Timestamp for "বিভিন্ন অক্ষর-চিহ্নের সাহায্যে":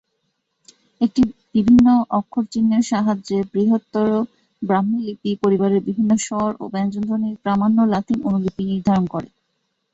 1.55-3.37